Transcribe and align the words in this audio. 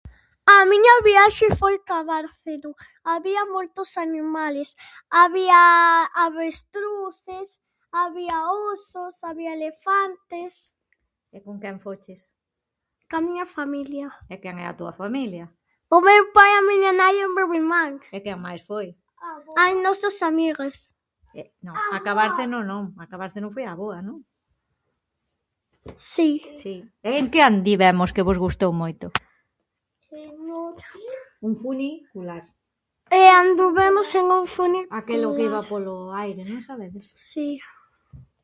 A 0.53 0.55
miña 0.71 0.95
viaxe 1.07 1.47
foi 1.61 1.75
Cabárcneo, 1.89 2.69
había 3.13 3.41
moitos 3.55 3.89
animales. 4.05 4.69
Había 5.21 5.59
avestruces, 6.27 7.47
había 8.03 8.37
osos, 8.71 9.13
había 9.29 9.51
elefantes. 9.59 10.53
E 11.35 11.37
con 11.45 11.55
que 11.61 11.69
foches? 11.85 12.21
Ca 13.11 13.17
miña 13.25 13.45
familia. 13.57 14.07
E 14.33 14.35
quen 14.43 14.55
é 14.63 14.65
a 14.67 14.77
túa 14.79 14.93
familia? 15.01 15.45
O 15.95 15.97
meu 16.07 16.23
pai, 16.35 16.51
a 16.59 16.61
miña 16.69 16.91
nai 17.01 17.15
e 17.25 17.27
meu 17.37 17.49
irmán. 17.59 17.91
E 18.15 18.17
quen 18.25 18.37
máis 18.45 18.61
foi? 18.69 18.87
As 19.63 19.73
nosas 19.85 20.15
amigas. 20.29 20.75
A 21.95 21.99
Cabárceno 22.07 22.57
non, 22.71 22.83
a 23.03 23.05
Cabárceno 23.11 23.47
foi 23.55 23.65
a 23.69 23.73
avoa, 23.77 23.97
non? 24.07 24.19
Si. 26.13 26.29
E 27.07 27.09
en 27.19 27.25
que 27.31 27.39
andivemos 27.49 28.09
que 28.15 28.25
vos 28.27 28.37
gustou 28.45 28.71
moito? 28.83 29.07
Un 31.47 31.53
funicular. 31.63 32.43
E 33.19 33.21
anduvemos 33.43 34.07
en 34.19 34.25
un 34.37 34.45
funicular. 34.57 34.93
Aquilo 35.01 35.27
que 35.35 35.43
iba 35.49 35.61
polo 35.71 35.95
aire, 36.21 36.41
non 36.51 36.61
sabedes? 36.69 37.05
Si. 37.31 37.47